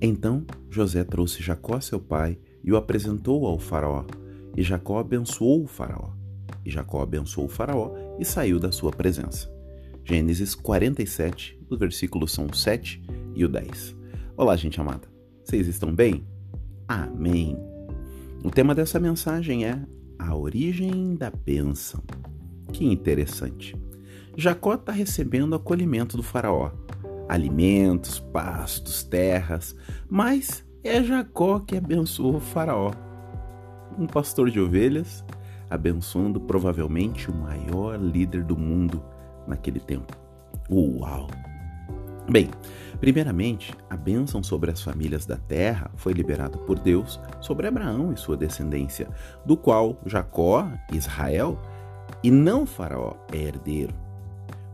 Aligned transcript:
Então 0.00 0.46
José 0.70 1.04
trouxe 1.04 1.42
Jacó, 1.42 1.78
seu 1.80 2.00
pai, 2.00 2.38
e 2.64 2.72
o 2.72 2.76
apresentou 2.76 3.46
ao 3.46 3.58
Faraó. 3.58 4.04
E 4.56 4.62
Jacó 4.62 4.98
abençoou 4.98 5.64
o 5.64 5.66
Faraó. 5.66 6.10
E 6.64 6.70
Jacó 6.70 7.02
abençoou 7.02 7.46
o 7.46 7.50
Faraó 7.50 7.94
e 8.18 8.24
saiu 8.24 8.58
da 8.58 8.72
sua 8.72 8.90
presença. 8.90 9.50
Gênesis 10.04 10.54
47, 10.54 11.58
os 11.68 11.78
versículos 11.78 12.32
são 12.32 12.46
o 12.46 12.54
7 12.54 13.02
e 13.34 13.44
o 13.44 13.48
10. 13.48 13.96
Olá, 14.36 14.56
gente 14.56 14.80
amada. 14.80 15.08
Vocês 15.44 15.68
estão 15.68 15.94
bem? 15.94 16.26
Amém. 16.88 17.56
O 18.42 18.50
tema 18.50 18.74
dessa 18.74 18.98
mensagem 18.98 19.66
é 19.66 19.80
a 20.18 20.34
origem 20.34 21.14
da 21.14 21.30
bênção. 21.30 22.02
Que 22.72 22.84
interessante. 22.84 23.76
Jacó 24.36 24.74
está 24.74 24.92
recebendo 24.92 25.54
acolhimento 25.54 26.16
do 26.16 26.22
faraó. 26.22 26.70
Alimentos, 27.30 28.18
pastos, 28.18 29.04
terras, 29.04 29.76
mas 30.08 30.64
é 30.82 31.00
Jacó 31.00 31.60
que 31.60 31.76
abençoa 31.76 32.38
o 32.38 32.40
faraó. 32.40 32.90
Um 33.96 34.08
pastor 34.08 34.50
de 34.50 34.58
ovelhas 34.58 35.24
abençoando 35.70 36.40
provavelmente 36.40 37.30
o 37.30 37.34
maior 37.34 37.96
líder 38.00 38.42
do 38.42 38.58
mundo 38.58 39.00
naquele 39.46 39.78
tempo. 39.78 40.18
Uau! 40.68 41.28
Bem, 42.28 42.50
primeiramente, 42.98 43.72
a 43.88 43.96
bênção 43.96 44.42
sobre 44.42 44.72
as 44.72 44.82
famílias 44.82 45.24
da 45.24 45.36
terra 45.36 45.88
foi 45.94 46.12
liberada 46.12 46.58
por 46.58 46.80
Deus 46.80 47.20
sobre 47.40 47.68
Abraão 47.68 48.12
e 48.12 48.16
sua 48.16 48.36
descendência, 48.36 49.08
do 49.46 49.56
qual 49.56 50.00
Jacó, 50.04 50.68
Israel, 50.92 51.56
e 52.24 52.30
não 52.30 52.66
Faraó 52.66 53.14
é 53.32 53.38
herdeiro. 53.38 54.09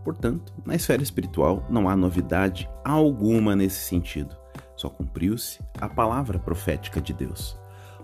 Portanto, 0.06 0.52
na 0.64 0.76
esfera 0.76 1.02
espiritual 1.02 1.66
não 1.68 1.88
há 1.88 1.96
novidade 1.96 2.70
alguma 2.84 3.56
nesse 3.56 3.80
sentido. 3.80 4.36
Só 4.76 4.88
cumpriu-se 4.88 5.58
a 5.80 5.88
palavra 5.88 6.38
profética 6.38 7.00
de 7.00 7.12
Deus. 7.12 7.58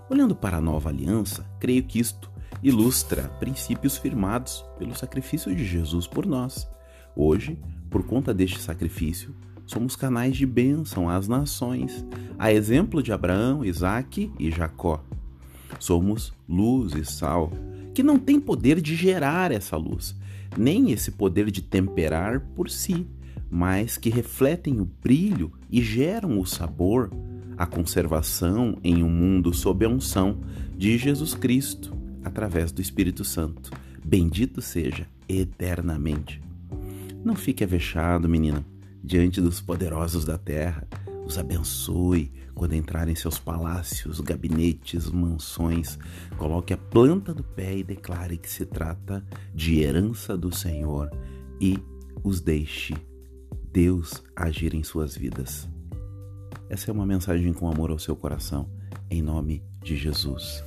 Olhando 0.09 0.35
para 0.35 0.57
a 0.57 0.61
nova 0.61 0.89
aliança, 0.89 1.49
creio 1.61 1.81
que 1.81 2.01
isto 2.01 2.29
ilustra 2.61 3.29
princípios 3.39 3.95
firmados 3.95 4.65
pelo 4.77 4.93
sacrifício 4.93 5.55
de 5.55 5.63
Jesus 5.63 6.05
por 6.05 6.25
nós. 6.25 6.69
Hoje, 7.15 7.57
por 7.89 8.05
conta 8.05 8.33
deste 8.33 8.59
sacrifício, 8.59 9.33
somos 9.65 9.95
canais 9.95 10.35
de 10.35 10.45
bênção 10.45 11.07
às 11.07 11.29
nações, 11.29 12.05
a 12.37 12.51
exemplo 12.51 13.01
de 13.01 13.13
Abraão, 13.13 13.63
Isaque 13.63 14.29
e 14.37 14.51
Jacó. 14.51 15.01
Somos 15.79 16.33
luz 16.49 16.91
e 16.95 17.05
sal, 17.05 17.49
que 17.93 18.03
não 18.03 18.17
tem 18.17 18.39
poder 18.39 18.81
de 18.81 18.95
gerar 18.95 19.51
essa 19.51 19.77
luz, 19.77 20.15
nem 20.57 20.91
esse 20.91 21.11
poder 21.11 21.51
de 21.51 21.61
temperar 21.61 22.39
por 22.55 22.69
si, 22.69 23.07
mas 23.49 23.97
que 23.97 24.09
refletem 24.09 24.79
o 24.79 24.85
brilho 24.85 25.51
e 25.69 25.81
geram 25.81 26.39
o 26.39 26.45
sabor, 26.45 27.11
a 27.55 27.65
conservação 27.65 28.77
em 28.83 29.03
um 29.03 29.09
mundo 29.09 29.53
sob 29.53 29.85
a 29.85 29.89
unção 29.89 30.39
de 30.75 30.97
Jesus 30.97 31.35
Cristo, 31.35 31.95
através 32.23 32.71
do 32.71 32.81
Espírito 32.81 33.23
Santo. 33.23 33.71
Bendito 34.03 34.61
seja 34.61 35.07
eternamente. 35.29 36.41
Não 37.23 37.35
fique 37.35 37.63
avexado, 37.63 38.27
menina, 38.27 38.65
diante 39.03 39.39
dos 39.39 39.61
poderosos 39.61 40.25
da 40.25 40.37
terra. 40.37 40.87
Os 41.25 41.37
abençoe 41.37 42.31
quando 42.53 42.73
entrar 42.73 43.07
em 43.07 43.15
seus 43.15 43.39
palácios, 43.39 44.19
gabinetes, 44.19 45.09
mansões. 45.09 45.97
Coloque 46.37 46.73
a 46.73 46.77
planta 46.77 47.33
do 47.33 47.43
pé 47.43 47.77
e 47.77 47.83
declare 47.83 48.37
que 48.37 48.49
se 48.49 48.65
trata 48.65 49.25
de 49.53 49.79
herança 49.79 50.37
do 50.37 50.53
Senhor 50.53 51.09
e 51.59 51.79
os 52.23 52.41
deixe 52.41 52.93
Deus 53.71 54.23
agir 54.35 54.73
em 54.73 54.83
suas 54.83 55.15
vidas. 55.15 55.67
Essa 56.69 56.91
é 56.91 56.93
uma 56.93 57.05
mensagem 57.05 57.53
com 57.53 57.69
amor 57.69 57.91
ao 57.91 57.99
seu 57.99 58.15
coração, 58.15 58.69
em 59.09 59.21
nome 59.21 59.63
de 59.81 59.95
Jesus. 59.95 60.63